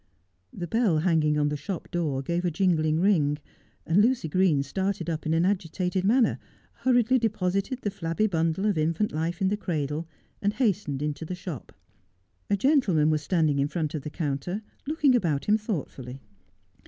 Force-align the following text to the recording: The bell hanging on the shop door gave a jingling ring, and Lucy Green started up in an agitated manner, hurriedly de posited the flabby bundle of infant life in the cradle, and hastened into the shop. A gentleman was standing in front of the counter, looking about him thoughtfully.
The 0.51 0.65
bell 0.65 0.97
hanging 0.97 1.37
on 1.37 1.49
the 1.49 1.55
shop 1.55 1.91
door 1.91 2.23
gave 2.23 2.43
a 2.43 2.49
jingling 2.49 2.99
ring, 2.99 3.37
and 3.85 4.01
Lucy 4.01 4.27
Green 4.27 4.63
started 4.63 5.11
up 5.11 5.27
in 5.27 5.33
an 5.35 5.45
agitated 5.45 6.03
manner, 6.03 6.39
hurriedly 6.73 7.19
de 7.19 7.29
posited 7.29 7.81
the 7.83 7.91
flabby 7.91 8.25
bundle 8.25 8.65
of 8.65 8.79
infant 8.79 9.11
life 9.11 9.43
in 9.43 9.49
the 9.49 9.57
cradle, 9.57 10.07
and 10.41 10.53
hastened 10.53 11.03
into 11.03 11.23
the 11.23 11.35
shop. 11.35 11.71
A 12.49 12.57
gentleman 12.57 13.11
was 13.11 13.21
standing 13.21 13.59
in 13.59 13.67
front 13.67 13.93
of 13.93 14.01
the 14.01 14.09
counter, 14.09 14.63
looking 14.87 15.13
about 15.13 15.45
him 15.45 15.59
thoughtfully. 15.59 16.19